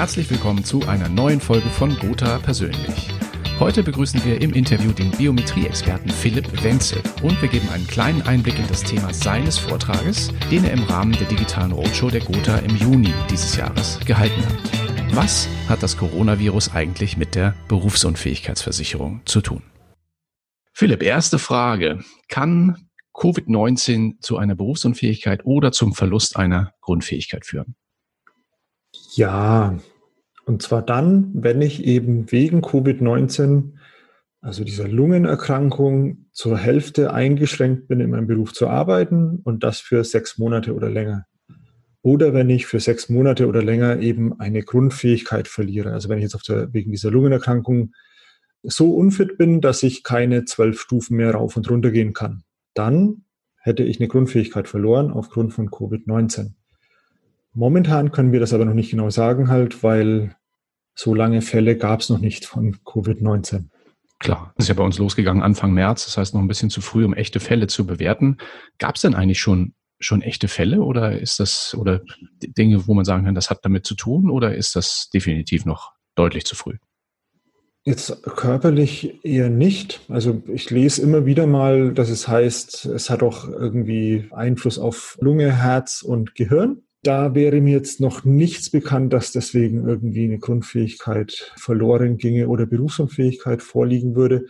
[0.00, 3.10] Herzlich willkommen zu einer neuen Folge von Gotha Persönlich.
[3.58, 8.58] Heute begrüßen wir im Interview den Biometrie-Experten Philipp Wenzel und wir geben einen kleinen Einblick
[8.58, 12.76] in das Thema seines Vortrages, den er im Rahmen der digitalen Roadshow der Gotha im
[12.76, 15.14] Juni dieses Jahres gehalten hat.
[15.14, 19.62] Was hat das Coronavirus eigentlich mit der Berufsunfähigkeitsversicherung zu tun?
[20.72, 22.02] Philipp, erste Frage.
[22.28, 27.74] Kann Covid-19 zu einer Berufsunfähigkeit oder zum Verlust einer Grundfähigkeit führen?
[29.14, 29.76] Ja,
[30.50, 33.74] und zwar dann, wenn ich eben wegen Covid-19,
[34.40, 40.02] also dieser Lungenerkrankung, zur Hälfte eingeschränkt bin, in meinem Beruf zu arbeiten und das für
[40.02, 41.26] sechs Monate oder länger.
[42.02, 45.92] Oder wenn ich für sechs Monate oder länger eben eine Grundfähigkeit verliere.
[45.92, 47.92] Also wenn ich jetzt der, wegen dieser Lungenerkrankung
[48.64, 52.42] so unfit bin, dass ich keine zwölf Stufen mehr rauf und runter gehen kann,
[52.74, 53.22] dann
[53.60, 56.54] hätte ich eine Grundfähigkeit verloren aufgrund von Covid-19.
[57.52, 60.34] Momentan können wir das aber noch nicht genau sagen, halt, weil
[60.94, 63.66] so lange Fälle gab es noch nicht von Covid-19.
[64.18, 66.82] Klar, das ist ja bei uns losgegangen Anfang März, das heißt noch ein bisschen zu
[66.82, 68.36] früh, um echte Fälle zu bewerten.
[68.78, 72.00] Gab es denn eigentlich schon schon echte Fälle oder ist das oder
[72.42, 75.92] Dinge, wo man sagen kann, das hat damit zu tun oder ist das definitiv noch
[76.14, 76.78] deutlich zu früh?
[77.84, 80.00] Jetzt körperlich eher nicht.
[80.08, 85.16] Also ich lese immer wieder mal, dass es heißt, es hat auch irgendwie Einfluss auf
[85.20, 86.82] Lunge, Herz und Gehirn.
[87.02, 92.66] Da wäre mir jetzt noch nichts bekannt, dass deswegen irgendwie eine Grundfähigkeit verloren ginge oder
[92.66, 94.46] Berufsunfähigkeit vorliegen würde.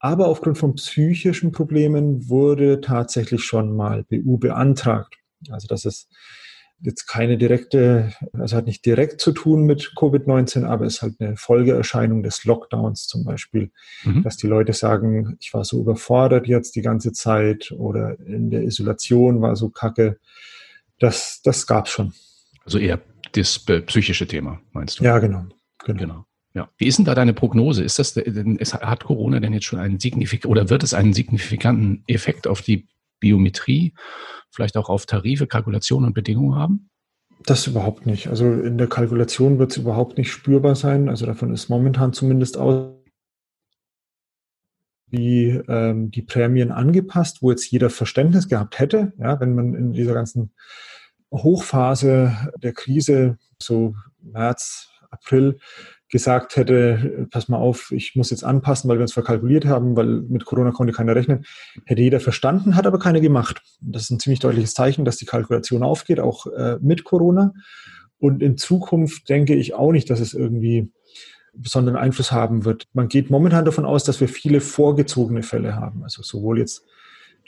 [0.00, 5.16] Aber aufgrund von psychischen Problemen wurde tatsächlich schon mal BU beantragt.
[5.48, 6.08] Also das ist
[6.80, 11.14] jetzt keine direkte, also hat nicht direkt zu tun mit Covid-19, aber es ist halt
[11.20, 13.70] eine Folgeerscheinung des Lockdowns zum Beispiel,
[14.02, 14.24] mhm.
[14.24, 18.62] dass die Leute sagen, ich war so überfordert jetzt die ganze Zeit oder in der
[18.62, 20.18] Isolation war so kacke
[21.02, 22.12] das, das gab es schon.
[22.64, 23.00] Also eher
[23.32, 25.04] das psychische Thema, meinst du?
[25.04, 25.46] Ja, genau.
[25.84, 25.98] Genau.
[25.98, 26.26] genau.
[26.54, 26.68] Ja.
[26.76, 27.82] Wie ist denn da deine Prognose?
[27.82, 32.04] Ist das, ist, hat Corona denn jetzt schon einen signifikanten oder wird es einen signifikanten
[32.06, 32.86] Effekt auf die
[33.20, 33.94] Biometrie,
[34.50, 36.90] vielleicht auch auf Tarife, Kalkulationen und Bedingungen haben?
[37.46, 38.28] Das überhaupt nicht.
[38.28, 41.08] Also in der Kalkulation wird es überhaupt nicht spürbar sein.
[41.08, 42.92] Also davon ist momentan zumindest aus
[45.12, 49.92] wie ähm, die Prämien angepasst, wo jetzt jeder Verständnis gehabt hätte, ja, wenn man in
[49.92, 50.52] dieser ganzen
[51.30, 55.58] Hochphase der Krise, so März, April,
[56.08, 60.06] gesagt hätte, pass mal auf, ich muss jetzt anpassen, weil wir uns verkalkuliert haben, weil
[60.06, 61.44] mit Corona konnte keiner rechnen,
[61.86, 63.62] hätte jeder verstanden, hat aber keiner gemacht.
[63.80, 67.54] Das ist ein ziemlich deutliches Zeichen, dass die Kalkulation aufgeht, auch äh, mit Corona.
[68.18, 70.92] Und in Zukunft denke ich auch nicht, dass es irgendwie
[71.52, 72.86] besonderen Einfluss haben wird.
[72.92, 76.84] Man geht momentan davon aus, dass wir viele vorgezogene Fälle haben, also sowohl jetzt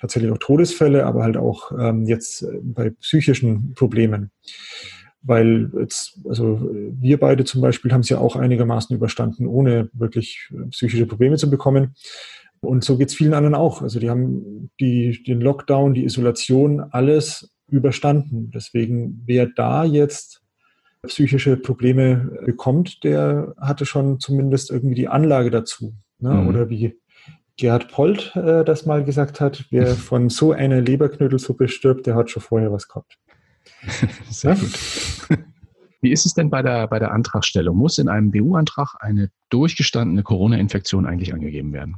[0.00, 4.30] tatsächlich auch Todesfälle, aber halt auch ähm, jetzt äh, bei psychischen Problemen.
[5.22, 10.50] Weil jetzt, also wir beide zum Beispiel haben es ja auch einigermaßen überstanden, ohne wirklich
[10.52, 11.94] äh, psychische Probleme zu bekommen.
[12.60, 13.80] Und so geht es vielen anderen auch.
[13.80, 18.50] Also die haben die, den Lockdown, die Isolation, alles überstanden.
[18.50, 20.43] Deswegen, wer da jetzt
[21.04, 25.94] psychische Probleme bekommt, der hatte schon zumindest irgendwie die Anlage dazu.
[26.18, 26.30] Ne?
[26.30, 26.48] Mhm.
[26.48, 26.98] Oder wie
[27.56, 32.30] Gerhard Polt äh, das mal gesagt hat, wer von so einer Leberknödelsuppe stirbt, der hat
[32.30, 33.18] schon vorher was gehabt.
[34.30, 34.60] Sehr ja?
[34.60, 35.38] gut.
[36.00, 37.78] Wie ist es denn bei der, bei der Antragstellung?
[37.78, 41.96] Muss in einem BU-Antrag eine durchgestandene Corona-Infektion eigentlich angegeben werden?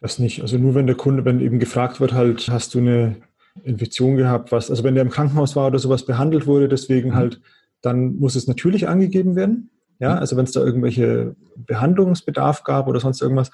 [0.00, 0.42] Das nicht.
[0.42, 3.16] Also nur wenn der Kunde, wenn eben gefragt wird, halt, hast du eine
[3.62, 7.14] Infektion gehabt, was, also wenn der im Krankenhaus war oder sowas behandelt wurde, deswegen mhm.
[7.14, 7.40] halt,
[7.84, 9.70] dann muss es natürlich angegeben werden.
[9.98, 10.18] Ja, mhm.
[10.18, 13.50] also wenn es da irgendwelche Behandlungsbedarf gab oder sonst irgendwas,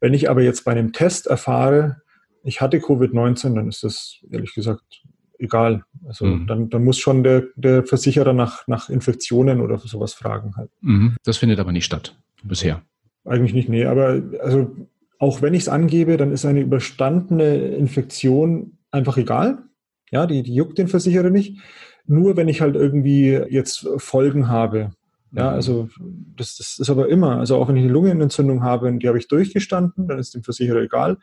[0.00, 2.02] wenn ich aber jetzt bei einem Test erfahre,
[2.42, 5.04] ich hatte Covid-19, dann ist das ehrlich gesagt
[5.38, 5.84] egal.
[6.06, 6.46] Also mhm.
[6.46, 10.70] dann, dann muss schon der, der Versicherer nach, nach Infektionen oder sowas fragen halt.
[10.80, 11.16] Mhm.
[11.24, 12.82] Das findet aber nicht statt bisher.
[13.24, 13.86] Eigentlich nicht, nee.
[13.86, 14.76] Aber also
[15.18, 19.58] auch wenn ich es angebe, dann ist eine überstandene Infektion einfach egal.
[20.10, 21.58] Ja, die, die juckt den Versicherer nicht.
[22.06, 24.90] Nur wenn ich halt irgendwie jetzt Folgen habe,
[25.32, 25.56] ja, mhm.
[25.56, 25.88] also
[26.36, 29.18] das, das ist aber immer, also auch wenn ich eine Lungenentzündung habe und die habe
[29.18, 31.18] ich durchgestanden, dann ist dem Versicherer egal.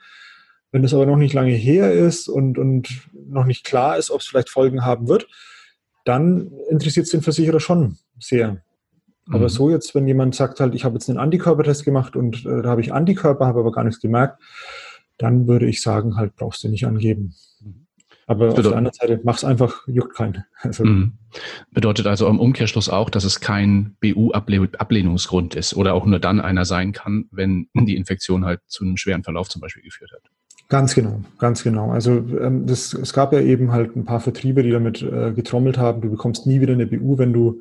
[0.70, 4.20] Wenn das aber noch nicht lange her ist und, und noch nicht klar ist, ob
[4.20, 5.28] es vielleicht Folgen haben wird,
[6.04, 8.62] dann interessiert es den Versicherer schon sehr.
[9.28, 9.48] Aber mhm.
[9.48, 12.70] so jetzt, wenn jemand sagt halt, ich habe jetzt einen Antikörpertest gemacht und äh, da
[12.70, 14.42] habe ich Antikörper, habe aber gar nichts gemerkt,
[15.18, 17.34] dann würde ich sagen, halt brauchst du nicht angeben.
[18.26, 20.44] Aber auf der anderen Seite, mach's einfach, juckt keinen.
[20.62, 21.14] Also, mhm.
[21.72, 26.64] Bedeutet also im Umkehrschluss auch, dass es kein BU-Ablehnungsgrund ist oder auch nur dann einer
[26.64, 30.22] sein kann, wenn die Infektion halt zu einem schweren Verlauf zum Beispiel geführt hat.
[30.68, 31.90] Ganz genau, ganz genau.
[31.90, 35.78] Also ähm, das, es gab ja eben halt ein paar Vertriebe, die damit äh, getrommelt
[35.78, 37.60] haben, du bekommst nie wieder eine BU, wenn du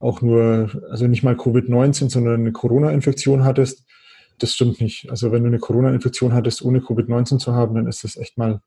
[0.00, 3.84] auch nur, also nicht mal Covid-19, sondern eine Corona-Infektion hattest.
[4.38, 5.10] Das stimmt nicht.
[5.10, 8.62] Also wenn du eine Corona-Infektion hattest, ohne Covid-19 zu haben, dann ist das echt mal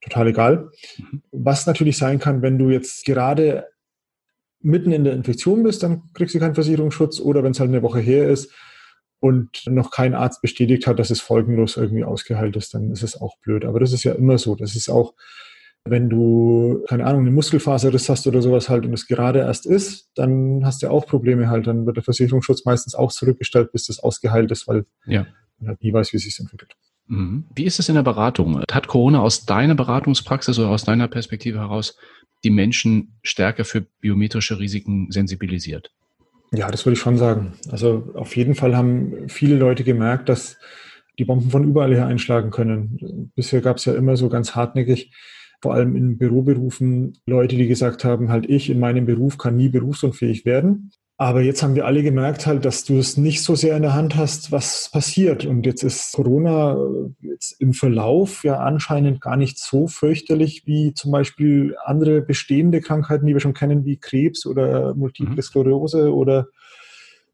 [0.00, 0.70] total egal.
[0.98, 1.22] Mhm.
[1.32, 3.66] Was natürlich sein kann, wenn du jetzt gerade
[4.60, 7.82] mitten in der Infektion bist, dann kriegst du keinen Versicherungsschutz oder wenn es halt eine
[7.82, 8.50] Woche her ist
[9.20, 13.20] und noch kein Arzt bestätigt hat, dass es folgenlos irgendwie ausgeheilt ist, dann ist es
[13.20, 13.64] auch blöd.
[13.64, 14.54] Aber das ist ja immer so.
[14.54, 15.14] Das ist auch,
[15.84, 20.10] wenn du, keine Ahnung, eine Muskelfaserriss hast oder sowas halt und es gerade erst ist,
[20.14, 21.66] dann hast du auch Probleme halt.
[21.66, 25.26] Dann wird der Versicherungsschutz meistens auch zurückgestellt, bis das ausgeheilt ist, weil ja.
[25.58, 26.74] man halt nie weiß, wie es sich entwickelt.
[27.06, 27.44] Mhm.
[27.54, 28.62] Wie ist es in der Beratung?
[28.70, 31.96] Hat Corona aus deiner Beratungspraxis oder aus deiner Perspektive heraus
[32.44, 35.90] die Menschen stärker für biometrische Risiken sensibilisiert?
[36.52, 37.54] Ja, das würde ich schon sagen.
[37.70, 40.58] Also auf jeden Fall haben viele Leute gemerkt, dass
[41.18, 43.30] die Bomben von überall her einschlagen können.
[43.34, 45.12] Bisher gab es ja immer so ganz hartnäckig,
[45.60, 49.68] vor allem in Büroberufen, Leute, die gesagt haben, halt ich in meinem Beruf kann nie
[49.68, 50.90] berufsunfähig werden.
[51.16, 53.94] Aber jetzt haben wir alle gemerkt halt, dass du es nicht so sehr in der
[53.94, 55.46] Hand hast, was passiert.
[55.46, 56.76] Und jetzt ist Corona
[57.20, 63.26] jetzt im Verlauf ja anscheinend gar nicht so fürchterlich wie zum Beispiel andere bestehende Krankheiten,
[63.26, 65.42] die wir schon kennen, wie Krebs oder Multiple mhm.
[65.42, 66.48] Sklerose oder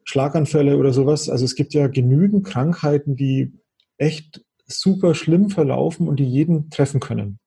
[0.05, 1.31] Schlaganfälle oder sowas.
[1.31, 3.53] Also es gibt ja genügend Krankheiten, die
[3.97, 7.38] echt super schlimm verlaufen und die jeden treffen können.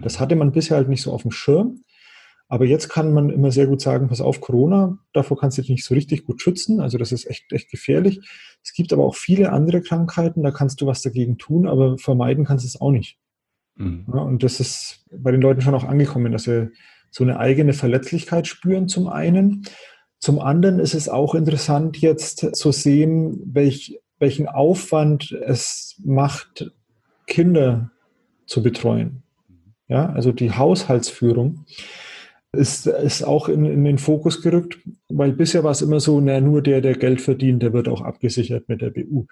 [0.00, 1.82] Das hatte man bisher halt nicht so auf dem Schirm.
[2.52, 5.70] Aber jetzt kann man immer sehr gut sagen, pass auf, Corona, davor kannst du dich
[5.70, 6.82] nicht so richtig gut schützen.
[6.82, 8.20] Also das ist echt, echt gefährlich.
[8.62, 12.44] Es gibt aber auch viele andere Krankheiten, da kannst du was dagegen tun, aber vermeiden
[12.44, 13.16] kannst du es auch nicht.
[13.76, 14.04] Mhm.
[14.06, 16.68] Ja, und das ist bei den Leuten schon auch angekommen, dass sie
[17.10, 19.62] so eine eigene Verletzlichkeit spüren zum einen.
[20.18, 26.70] Zum anderen ist es auch interessant jetzt zu sehen, welch, welchen Aufwand es macht,
[27.26, 27.92] Kinder
[28.44, 29.22] zu betreuen.
[29.88, 31.64] Ja, also die Haushaltsführung
[32.52, 34.78] ist, ist auch in, in den Fokus gerückt,
[35.08, 38.02] weil bisher war es immer so, na, nur der, der Geld verdient, der wird auch
[38.02, 39.26] abgesichert mit der BU.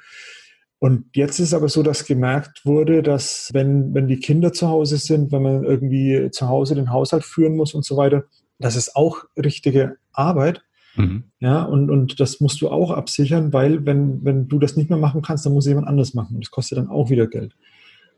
[0.78, 4.96] Und jetzt ist aber so, dass gemerkt wurde, dass wenn, wenn die Kinder zu Hause
[4.96, 8.24] sind, wenn man irgendwie zu Hause den Haushalt führen muss und so weiter,
[8.58, 10.62] das ist auch richtige Arbeit.
[10.96, 11.24] Mhm.
[11.38, 14.98] Ja, und, und das musst du auch absichern, weil wenn, wenn du das nicht mehr
[14.98, 16.36] machen kannst, dann muss jemand anders machen.
[16.36, 17.54] Und das kostet dann auch wieder Geld.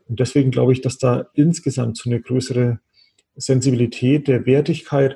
[0.07, 2.79] Und deswegen glaube ich, dass da insgesamt so eine größere
[3.35, 5.15] Sensibilität der Wertigkeit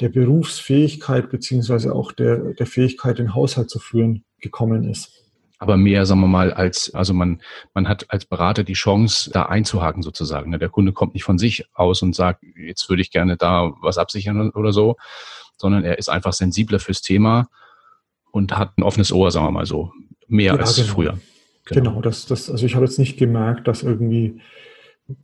[0.00, 5.12] der Berufsfähigkeit beziehungsweise auch der, der Fähigkeit, den Haushalt zu führen, gekommen ist.
[5.58, 7.42] Aber mehr, sagen wir mal, als, also man,
[7.74, 10.50] man hat als Berater die Chance, da einzuhaken sozusagen.
[10.50, 10.58] Ne?
[10.58, 13.98] Der Kunde kommt nicht von sich aus und sagt, jetzt würde ich gerne da was
[13.98, 14.96] absichern oder so,
[15.58, 17.48] sondern er ist einfach sensibler fürs Thema
[18.30, 19.92] und hat ein offenes Ohr, sagen wir mal so.
[20.28, 20.88] Mehr ja, als genau.
[20.88, 21.18] früher.
[21.66, 24.40] Genau, genau das, das, also ich habe jetzt nicht gemerkt, dass irgendwie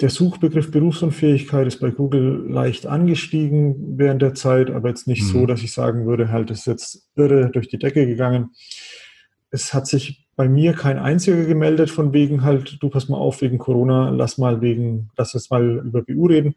[0.00, 5.26] der Suchbegriff Berufsunfähigkeit ist bei Google leicht angestiegen während der Zeit, aber jetzt nicht mhm.
[5.28, 8.50] so, dass ich sagen würde, halt, ist jetzt irre durch die Decke gegangen.
[9.50, 13.40] Es hat sich bei mir kein einziger gemeldet von wegen halt, du pass mal auf
[13.40, 16.54] wegen Corona, lass mal wegen, lass uns mal über BU reden.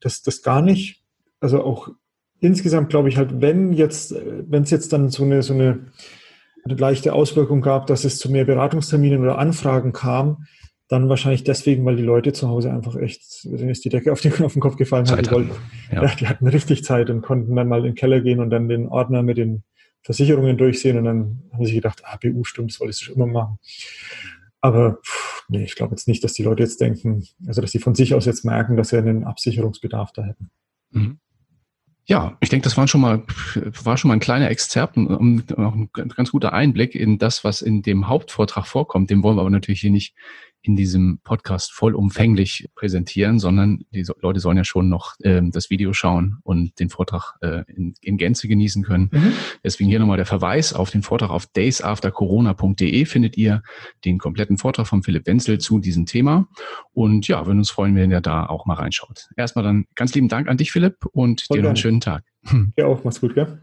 [0.00, 1.02] Das, das gar nicht.
[1.40, 1.90] Also auch
[2.40, 5.86] insgesamt glaube ich halt, wenn jetzt, wenn es jetzt dann so eine, so eine,
[6.64, 10.46] eine leichte Auswirkung gab, dass es zu mehr Beratungsterminen oder Anfragen kam,
[10.88, 14.20] dann wahrscheinlich deswegen, weil die Leute zu Hause einfach echt, denen ist die Decke auf
[14.20, 15.26] den, auf den Kopf gefallen hat.
[15.26, 15.52] Die, wollten,
[15.90, 16.04] ja.
[16.04, 16.14] ja.
[16.14, 18.88] die hatten richtig Zeit und konnten dann mal in den Keller gehen und dann den
[18.88, 19.64] Ordner mit den
[20.02, 23.26] Versicherungen durchsehen und dann haben sie gedacht, ah, BU stimmt, das wolltest du schon immer
[23.26, 23.58] machen.
[24.60, 27.78] Aber pff, nee, ich glaube jetzt nicht, dass die Leute jetzt denken, also dass sie
[27.78, 30.50] von sich aus jetzt merken, dass sie einen Absicherungsbedarf da hätten.
[30.90, 31.18] Mhm.
[32.06, 33.22] Ja, ich denke, das war schon mal,
[33.82, 37.80] war schon mal ein kleiner Exzerpt und ein ganz guter Einblick in das, was in
[37.80, 39.08] dem Hauptvortrag vorkommt.
[39.08, 40.14] Den wollen wir aber natürlich hier nicht
[40.64, 45.92] in diesem Podcast vollumfänglich präsentieren, sondern die Leute sollen ja schon noch ähm, das Video
[45.92, 49.10] schauen und den Vortrag äh, in, in Gänze genießen können.
[49.12, 49.32] Mhm.
[49.62, 53.62] Deswegen hier nochmal der Verweis auf den Vortrag auf daysaftercorona.de findet ihr
[54.06, 56.48] den kompletten Vortrag von Philipp Wenzel zu diesem Thema.
[56.94, 59.28] Und ja, würden uns freuen, wenn ihr da auch mal reinschaut.
[59.36, 62.24] Erstmal dann ganz lieben Dank an dich, Philipp, und Voll dir noch einen schönen Tag.
[62.76, 63.04] Ja, auch.
[63.04, 63.60] Mach's gut, gell?